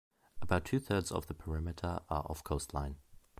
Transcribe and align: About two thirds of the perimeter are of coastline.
About 0.41 0.65
two 0.65 0.79
thirds 0.79 1.11
of 1.11 1.27
the 1.27 1.35
perimeter 1.35 1.99
are 2.09 2.23
of 2.23 2.43
coastline. 2.43 2.95